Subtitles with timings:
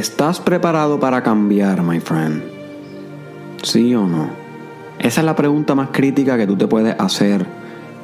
[0.00, 2.42] ¿Estás preparado para cambiar, my friend?
[3.62, 4.30] ¿Sí o no?
[4.98, 7.44] Esa es la pregunta más crítica que tú te puedes hacer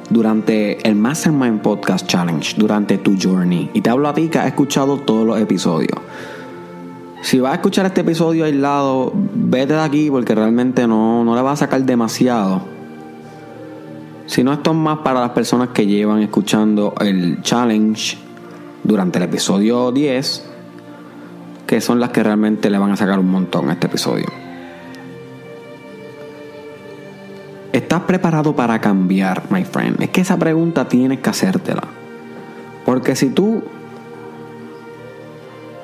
[0.07, 3.71] durante el Mastermind Podcast Challenge, durante tu journey.
[3.73, 5.99] Y te hablo a ti que has escuchado todos los episodios.
[7.23, 11.41] Si vas a escuchar este episodio aislado, vete de aquí porque realmente no, no le
[11.41, 12.61] vas a sacar demasiado.
[14.27, 18.19] Si no, esto es más para las personas que llevan escuchando el challenge
[18.83, 20.56] durante el episodio 10
[21.67, 24.25] que son las que realmente le van a sacar un montón a este episodio.
[27.73, 30.01] ¿Estás preparado para cambiar, my friend?
[30.01, 31.83] Es que esa pregunta tienes que hacértela.
[32.85, 33.61] Porque si tú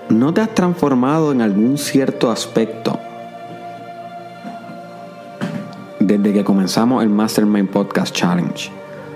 [0.10, 2.98] no te has transformado en algún cierto aspecto
[6.00, 8.72] desde que comenzamos el Mastermind Podcast Challenge,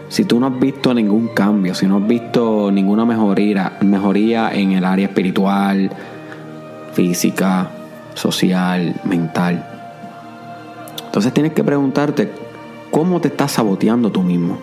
[0.09, 4.73] si tú no has visto ningún cambio, si no has visto ninguna mejoría, mejoría en
[4.73, 5.89] el área espiritual,
[6.97, 7.69] física,
[8.15, 9.63] social, mental.
[11.05, 12.31] Entonces tienes que preguntarte
[12.89, 14.57] cómo te estás saboteando tú mismo.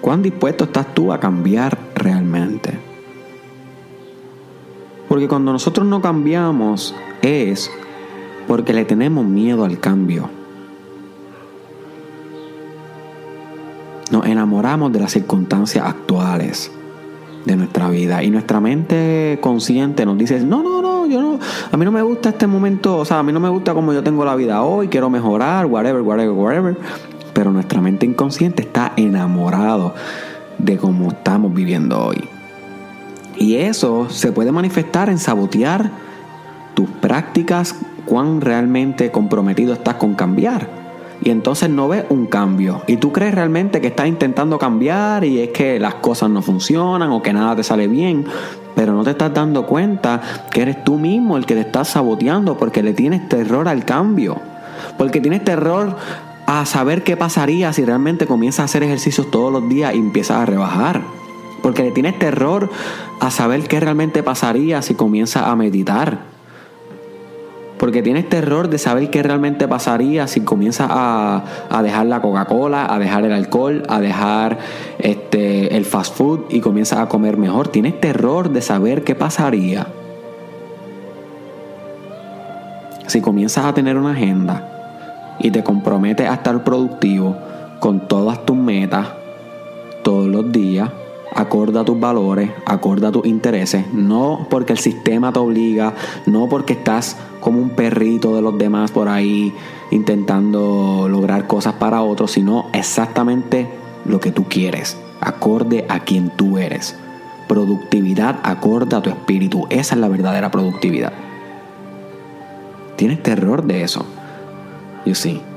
[0.00, 2.76] ¿Cuán dispuesto estás tú a cambiar realmente?
[5.08, 7.70] Porque cuando nosotros no cambiamos es
[8.48, 10.28] porque le tenemos miedo al cambio.
[14.10, 16.72] Nos enamoramos de las circunstancias actuales
[17.44, 18.22] de nuestra vida.
[18.22, 21.38] Y nuestra mente consciente nos dice, no, no, no, yo no,
[21.70, 23.92] a mí no me gusta este momento, o sea, a mí no me gusta como
[23.92, 26.76] yo tengo la vida hoy, quiero mejorar, whatever, whatever, whatever.
[27.32, 29.94] Pero nuestra mente inconsciente está enamorado
[30.58, 32.28] de cómo estamos viviendo hoy.
[33.36, 35.90] Y eso se puede manifestar en sabotear
[36.74, 40.81] tus prácticas, cuán realmente comprometido estás con cambiar
[41.24, 42.82] y entonces no ves un cambio.
[42.86, 47.10] Y tú crees realmente que estás intentando cambiar y es que las cosas no funcionan
[47.12, 48.26] o que nada te sale bien,
[48.74, 52.56] pero no te estás dando cuenta que eres tú mismo el que te estás saboteando
[52.56, 54.38] porque le tienes terror al cambio.
[54.98, 55.96] Porque tienes terror
[56.46, 60.38] a saber qué pasaría si realmente comienzas a hacer ejercicios todos los días y empiezas
[60.38, 61.02] a rebajar.
[61.62, 62.68] Porque le tienes terror
[63.20, 66.31] a saber qué realmente pasaría si comienzas a meditar
[67.82, 71.42] porque tienes terror de saber qué realmente pasaría si comienzas a,
[71.82, 74.56] dejar la Coca-Cola, a dejar el alcohol, a dejar
[75.00, 77.66] este, el fast food y comienzas a comer mejor.
[77.66, 79.88] Tienes terror de saber qué pasaría
[83.08, 87.36] si comienzas a tener una agenda y te comprometes a estar productivo
[87.80, 89.08] con todas tus metas
[90.04, 90.88] todos los días
[91.34, 95.94] acorde a tus valores, acorde a tus intereses, no porque el sistema te obliga,
[96.26, 99.52] no porque estás como un perrito de los demás por ahí
[99.90, 103.68] intentando lograr cosas para otros, sino exactamente
[104.04, 106.96] lo que tú quieres, acorde a quien tú eres.
[107.48, 111.12] Productividad acorde a tu espíritu, esa es la verdadera productividad.
[112.96, 114.06] Tienes terror de eso.
[115.04, 115.51] You see.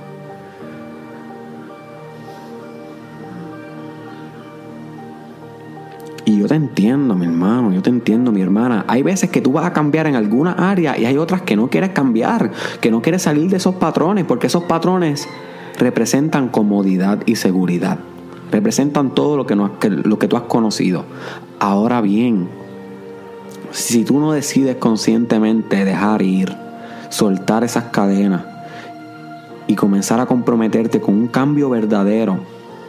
[6.26, 8.84] Y yo te entiendo, mi hermano, yo te entiendo, mi hermana.
[8.88, 11.70] Hay veces que tú vas a cambiar en alguna área y hay otras que no
[11.70, 15.28] quieres cambiar, que no quieres salir de esos patrones, porque esos patrones
[15.78, 18.00] representan comodidad y seguridad.
[18.52, 19.72] Representan todo lo que, no,
[20.04, 21.06] lo que tú has conocido.
[21.60, 22.50] Ahora bien,
[23.70, 26.56] si tú no decides conscientemente dejar ir,
[27.10, 28.44] soltar esas cadenas
[29.68, 32.40] y comenzar a comprometerte con un cambio verdadero,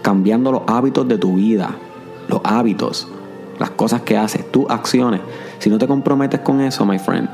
[0.01, 1.77] cambiando los hábitos de tu vida,
[2.29, 3.09] los hábitos,
[3.59, 5.21] las cosas que haces, tus acciones,
[5.59, 7.29] si no te comprometes con eso, my friend,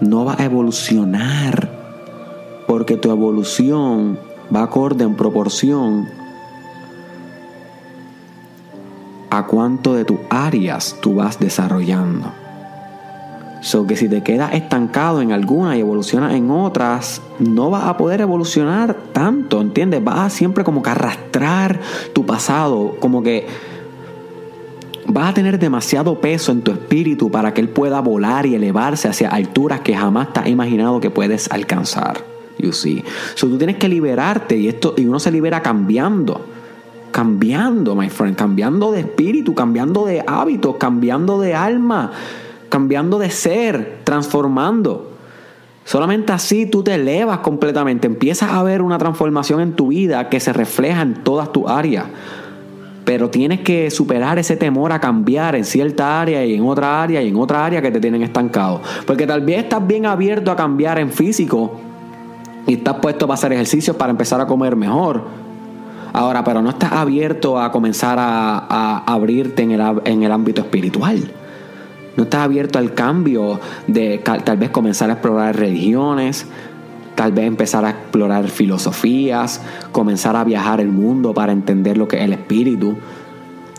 [0.00, 1.70] no vas a evolucionar.
[2.66, 4.18] Porque tu evolución
[4.54, 6.08] va acorde en proporción
[9.30, 12.32] a cuánto de tus áreas tú vas desarrollando.
[13.60, 17.96] So que si te quedas estancado en alguna y evolucionas en otras, no vas a
[17.96, 20.04] poder evolucionar tanto, ¿entiendes?
[20.04, 21.80] Vas a siempre como que arrastrar
[22.12, 23.46] tu pasado, como que
[25.16, 29.08] vas a tener demasiado peso en tu espíritu para que él pueda volar y elevarse
[29.08, 32.18] hacia alturas que jamás te has imaginado que puedes alcanzar.
[32.58, 33.02] You see.
[33.34, 36.44] So, tú tienes que liberarte y esto y uno se libera cambiando.
[37.12, 42.12] Cambiando, my friend, cambiando de espíritu, cambiando de hábitos, cambiando de alma,
[42.68, 45.12] cambiando de ser, transformando.
[45.86, 50.40] Solamente así tú te elevas completamente, empiezas a ver una transformación en tu vida que
[50.40, 52.04] se refleja en todas tus áreas
[53.06, 57.22] pero tienes que superar ese temor a cambiar en cierta área y en otra área
[57.22, 58.82] y en otra área que te tienen estancado.
[59.06, 61.80] Porque tal vez estás bien abierto a cambiar en físico
[62.66, 65.22] y estás puesto para hacer ejercicios para empezar a comer mejor.
[66.12, 71.30] Ahora, pero no estás abierto a comenzar a, abrirte en el, en el ámbito espiritual.
[72.16, 76.48] No estás abierto al cambio de tal vez comenzar a explorar religiones,
[77.16, 79.60] tal vez empezar a explorar filosofías,
[79.90, 82.96] comenzar a viajar el mundo para entender lo que es el espíritu.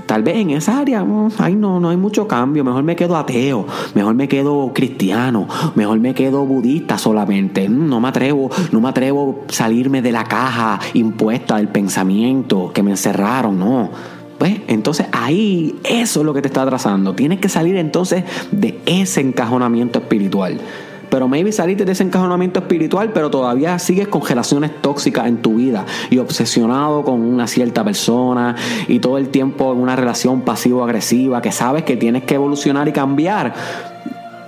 [0.07, 2.63] Tal vez en esa área, mm, ay no, no hay mucho cambio.
[2.63, 7.69] Mejor me quedo ateo, mejor me quedo cristiano, mejor me quedo budista solamente.
[7.69, 12.72] Mm, no me atrevo, no me atrevo a salirme de la caja impuesta del pensamiento
[12.74, 13.90] que me encerraron, no.
[14.38, 17.13] Pues entonces ahí eso es lo que te está atrasando.
[17.13, 20.60] Tienes que salir entonces de ese encajonamiento espiritual.
[21.09, 25.56] Pero maybe saliste de ese encajonamiento espiritual, pero todavía sigues con relaciones tóxicas en tu
[25.56, 28.56] vida y obsesionado con una cierta persona
[28.88, 32.92] y todo el tiempo en una relación pasivo-agresiva que sabes que tienes que evolucionar y
[32.92, 33.54] cambiar.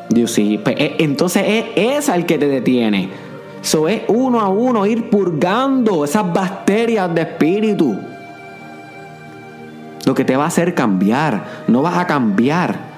[0.10, 3.10] Pues, eh, entonces es esa el que te detiene.
[3.62, 7.98] Eso es uno a uno ir purgando esas bacterias de espíritu.
[10.06, 11.64] Lo que te va a hacer cambiar.
[11.68, 12.89] No vas a cambiar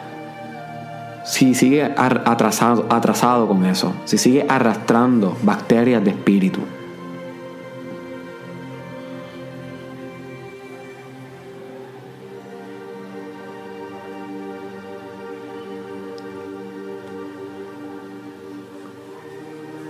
[1.24, 6.62] si sigue atrasado, atrasado con eso, si sigue arrastrando bacterias de espíritu.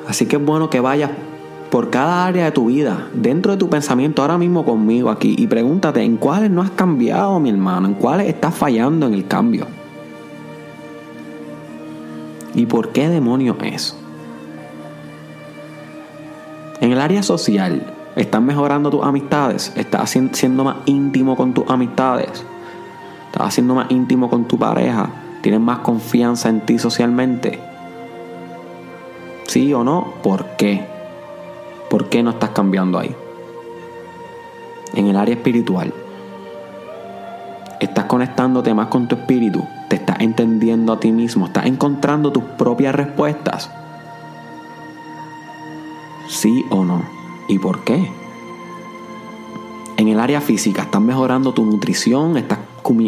[0.08, 1.10] Así que es bueno que vayas
[1.72, 5.48] por cada área de tu vida, dentro de tu pensamiento, ahora mismo conmigo aquí, y
[5.48, 9.68] pregúntate en cuáles no has cambiado, mi hermano, en cuáles estás fallando en el cambio.
[12.54, 13.96] ¿Y por qué demonio es?
[16.82, 19.72] En el área social, ¿estás mejorando tus amistades?
[19.76, 22.44] ¿Estás siendo más íntimo con tus amistades?
[23.28, 25.10] ¿Estás haciendo más íntimo con tu pareja?
[25.42, 27.60] ¿Tienes más confianza en ti socialmente?
[29.48, 30.14] ¿Sí o no?
[30.24, 30.86] ¿Por qué?
[31.90, 33.16] ¿Por qué no estás cambiando ahí?
[34.94, 35.94] En el área espiritual,
[38.02, 42.44] estás conectándote más con tu espíritu, te estás entendiendo a ti mismo, estás encontrando tus
[42.44, 43.70] propias respuestas.
[46.28, 47.04] ¿Sí o no?
[47.48, 48.12] ¿Y por qué?
[49.98, 52.58] En el área física, estás mejorando tu nutrición, estás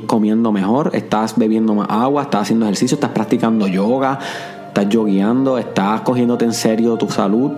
[0.05, 4.19] comiendo mejor, estás bebiendo más agua, estás haciendo ejercicio, estás practicando yoga,
[4.67, 7.53] estás yogueando, estás cogiéndote en serio tu salud,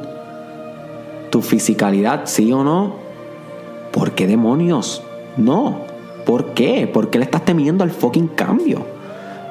[1.32, 2.94] tu fisicalidad, ¿sí o no?
[3.92, 5.04] ¿Por qué demonios?
[5.36, 5.95] No.
[6.26, 6.88] ¿Por qué?
[6.88, 8.86] ¿Por qué le estás temiendo al fucking cambio?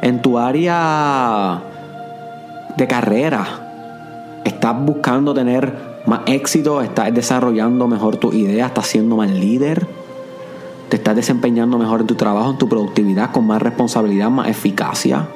[0.03, 1.62] En tu área
[2.76, 3.44] de carrera,
[4.44, 5.73] estás buscando tener
[6.06, 9.87] más éxito, estás desarrollando mejor tu idea, estás siendo más líder,
[10.88, 15.29] te estás desempeñando mejor en tu trabajo, en tu productividad, con más responsabilidad, más eficacia,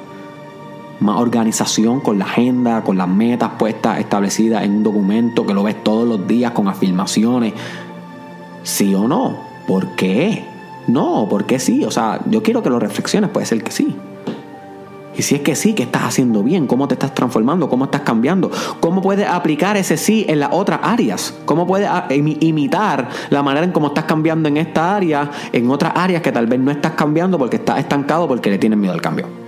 [0.99, 5.63] más organización con la agenda, con las metas puestas establecidas en un documento que lo
[5.63, 7.53] ves todos los días con afirmaciones.
[8.63, 9.37] ¿Sí o no?
[9.65, 10.43] ¿Por qué?
[10.89, 11.85] No, porque sí.
[11.85, 13.95] O sea, yo quiero que lo reflexiones, puede ser que sí.
[15.15, 16.65] Y si es que sí, ¿qué estás haciendo bien?
[16.65, 17.67] ¿Cómo te estás transformando?
[17.67, 18.49] ¿Cómo estás cambiando?
[18.79, 21.37] ¿Cómo puedes aplicar ese sí en las otras áreas?
[21.43, 25.91] ¿Cómo puedes ah, imitar la manera en cómo estás cambiando en esta área, en otras
[25.95, 29.01] áreas que tal vez no estás cambiando porque estás estancado porque le tienes miedo al
[29.01, 29.38] cambio?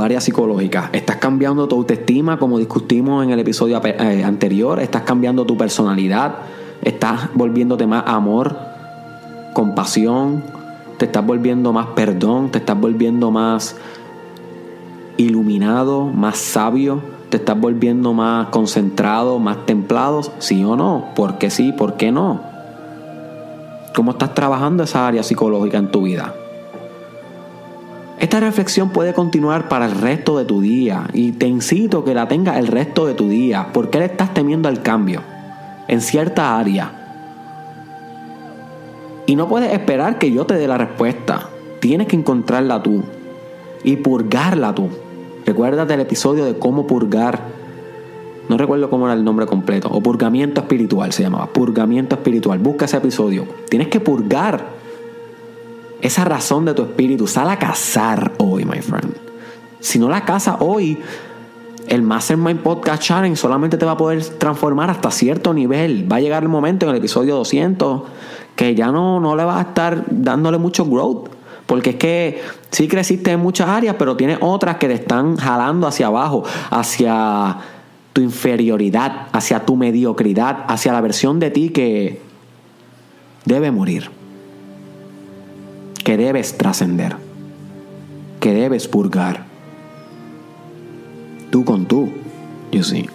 [0.00, 0.90] Área psicológica.
[0.92, 4.80] Estás cambiando tu autoestima, como discutimos en el episodio eh, anterior.
[4.80, 6.36] Estás cambiando tu personalidad.
[6.82, 8.56] Estás volviéndote más amor,
[9.52, 10.42] compasión.
[10.98, 12.50] Te estás volviendo más perdón.
[12.50, 13.76] Te estás volviendo más
[15.16, 17.00] iluminado, más sabio.
[17.28, 20.22] Te estás volviendo más concentrado, más templado.
[20.38, 21.08] ¿Sí o no?
[21.14, 21.72] ¿Por qué sí?
[21.72, 22.40] ¿Por qué no?
[23.94, 26.34] ¿Cómo estás trabajando esa área psicológica en tu vida?
[28.18, 32.28] Esta reflexión puede continuar para el resto de tu día y te incito que la
[32.28, 33.72] tengas el resto de tu día.
[33.74, 35.22] ¿Por qué le estás temiendo al cambio
[35.86, 36.92] en cierta área?
[39.26, 41.50] Y no puedes esperar que yo te dé la respuesta.
[41.80, 43.02] Tienes que encontrarla tú
[43.84, 44.88] y purgarla tú.
[45.44, 47.40] Recuérdate el episodio de cómo purgar.
[48.48, 49.88] No recuerdo cómo era el nombre completo.
[49.90, 51.48] O purgamiento espiritual se llamaba.
[51.48, 52.60] Purgamiento espiritual.
[52.60, 53.44] Busca ese episodio.
[53.68, 54.75] Tienes que purgar
[56.06, 59.14] esa razón de tu espíritu, sal a cazar hoy, my friend.
[59.80, 60.98] Si no la cazas hoy,
[61.88, 66.10] el Mastermind Podcast Challenge solamente te va a poder transformar hasta cierto nivel.
[66.10, 68.02] Va a llegar el momento en el episodio 200
[68.54, 71.28] que ya no, no le vas a estar dándole mucho growth.
[71.66, 75.88] Porque es que sí creciste en muchas áreas, pero tienes otras que te están jalando
[75.88, 77.58] hacia abajo, hacia
[78.12, 82.22] tu inferioridad, hacia tu mediocridad, hacia la versión de ti que
[83.44, 84.15] debe morir
[86.06, 87.16] que debes trascender,
[88.38, 89.44] que debes purgar.
[91.50, 92.10] Tú con tú,
[92.70, 93.06] yo sí.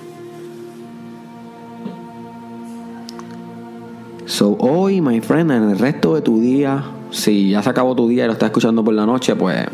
[4.26, 8.10] So, hoy, my friend, en el resto de tu día, si ya se acabó tu
[8.10, 9.68] día y lo estás escuchando por la noche, pues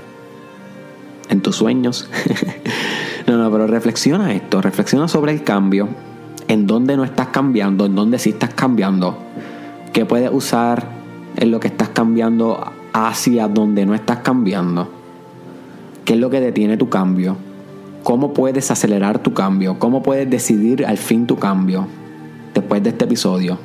[1.27, 2.07] en tus sueños.
[3.25, 5.89] no, no, pero reflexiona esto, reflexiona sobre el cambio,
[6.47, 9.17] en dónde no estás cambiando, en dónde sí estás cambiando,
[9.91, 10.87] qué puedes usar
[11.35, 14.89] en lo que estás cambiando hacia donde no estás cambiando,
[16.05, 17.37] qué es lo que detiene tu cambio,
[18.03, 21.87] cómo puedes acelerar tu cambio, cómo puedes decidir al fin tu cambio
[22.53, 23.57] después de este episodio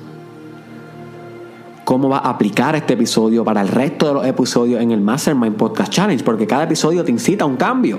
[1.85, 5.57] cómo vas a aplicar este episodio para el resto de los episodios en el Mastermind
[5.57, 7.99] Podcast Challenge, porque cada episodio te incita a un cambio.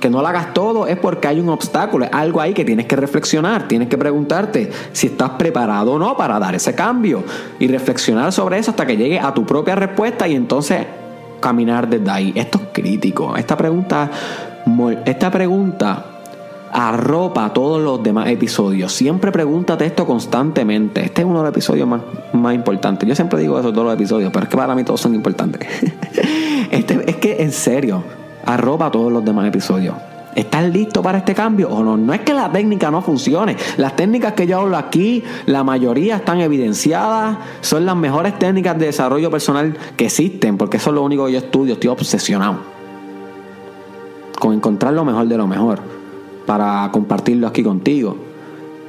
[0.00, 2.86] Que no lo hagas todo es porque hay un obstáculo, es algo ahí que tienes
[2.86, 7.22] que reflexionar, tienes que preguntarte si estás preparado o no para dar ese cambio
[7.58, 10.86] y reflexionar sobre eso hasta que llegue a tu propia respuesta y entonces
[11.40, 12.32] caminar desde ahí.
[12.34, 13.36] Esto es crítico.
[13.36, 14.10] Esta pregunta,
[15.04, 16.06] esta pregunta
[16.74, 18.92] arropa todos los demás episodios.
[18.92, 21.04] Siempre pregúntate esto constantemente.
[21.04, 23.08] Este es uno de los episodios más, más importantes.
[23.08, 25.68] Yo siempre digo eso todos los episodios, pero es que para mí todos son importantes.
[26.70, 28.02] este, es que en serio,
[28.46, 29.94] arropa todos los demás episodios.
[30.34, 31.96] ¿Estás listo para este cambio o no?
[31.96, 33.56] No es que la técnica no funcione.
[33.76, 37.38] Las técnicas que yo hablo aquí, la mayoría están evidenciadas.
[37.60, 41.32] Son las mejores técnicas de desarrollo personal que existen, porque eso es lo único que
[41.32, 41.74] yo estudio.
[41.74, 42.74] Estoy obsesionado
[44.40, 45.78] con encontrar lo mejor de lo mejor
[46.46, 48.16] para compartirlo aquí contigo.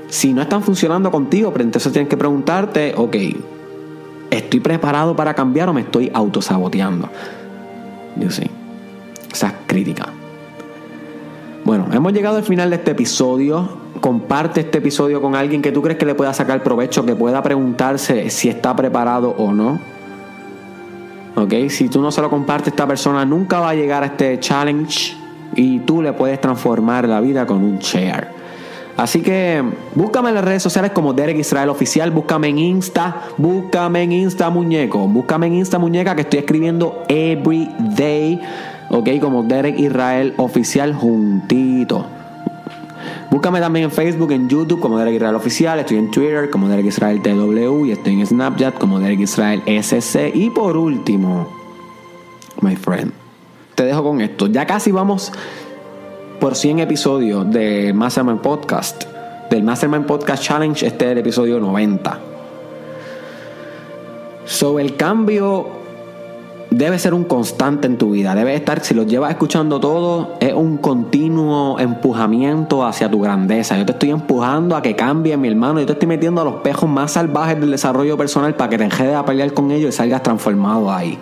[0.08, 3.16] Si no están funcionando contigo, pero entonces tienes que preguntarte, ok,
[4.32, 7.10] ¿estoy preparado para cambiar o me estoy autosaboteando?
[8.18, 8.50] Yo sí.
[11.64, 13.86] Bueno, hemos llegado al final de este episodio.
[14.00, 17.42] Comparte este episodio con alguien que tú crees que le pueda sacar provecho, que pueda
[17.42, 19.80] preguntarse si está preparado o no.
[21.36, 21.54] ¿Ok?
[21.70, 25.16] Si tú no se lo compartes, esta persona nunca va a llegar a este challenge
[25.56, 28.36] y tú le puedes transformar la vida con un share.
[28.98, 29.62] Así que
[29.94, 34.50] búscame en las redes sociales como Derek Israel Oficial, búscame en Insta, búscame en Insta
[34.50, 38.40] Muñeco, búscame en Insta Muñeca que estoy escribiendo every day,
[38.90, 42.06] ok, como Derek Israel Oficial juntito.
[43.32, 46.86] Búscame también en Facebook, en YouTube como Derek Israel Oficial, estoy en Twitter como Derek
[46.86, 50.32] Israel TW y estoy en Snapchat como Derek Israel SC.
[50.34, 51.48] Y por último,
[52.62, 53.12] my friend
[53.76, 54.48] te dejo con esto.
[54.48, 55.32] Ya casi vamos
[56.40, 59.04] por 100 episodios de Mastermind Podcast.
[59.50, 62.20] Del Mastermind Podcast Challenge, este es el episodio 90.
[64.46, 65.85] So, el cambio
[66.76, 68.36] debe ser un constante en tu vida.
[68.36, 73.78] Debe estar, si lo llevas escuchando todo, es un continuo empujamiento hacia tu grandeza.
[73.78, 75.80] Yo te estoy empujando a que cambie, mi hermano.
[75.80, 78.84] Yo te estoy metiendo a los pejos más salvajes del desarrollo personal para que te
[78.84, 81.18] enjedes a pelear con ellos y salgas transformado ahí.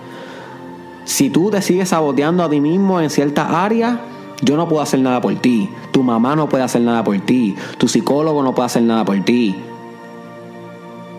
[1.06, 4.00] Si tú te sigues saboteando a ti mismo en ciertas áreas,
[4.42, 5.70] yo no puedo hacer nada por ti.
[5.92, 7.56] Tu mamá no puede hacer nada por ti.
[7.78, 9.56] Tu psicólogo no puede hacer nada por ti.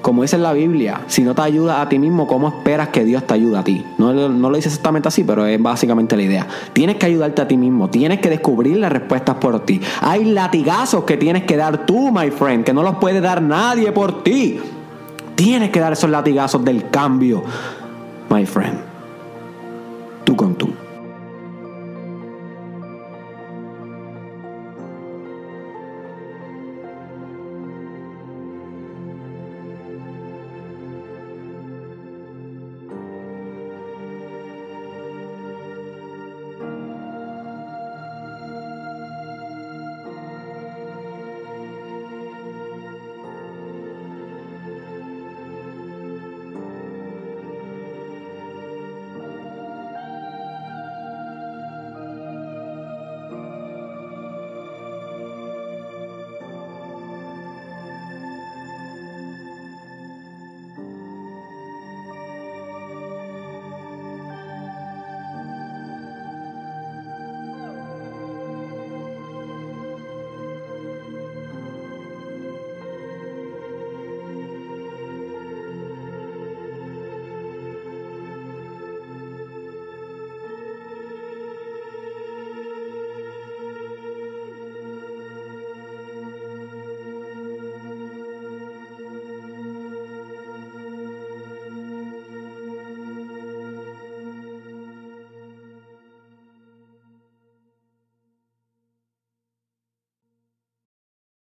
[0.04, 3.04] Como dice en la Biblia, si no te ayudas a ti mismo, ¿cómo esperas que
[3.04, 3.84] Dios te ayude a ti?
[3.96, 6.46] No, no lo dice exactamente así, pero es básicamente la idea.
[6.75, 9.80] Tienes que ayudarte a ti mismo, tienes que descubrir las respuestas por ti.
[10.02, 13.90] Hay latigazos que tienes que dar tú, my friend, que no los puede dar nadie
[13.92, 14.61] por ti.
[15.34, 17.42] Tienes que dar esos latigazos del cambio,
[18.28, 18.94] my friend
[20.25, 20.83] tú con tú.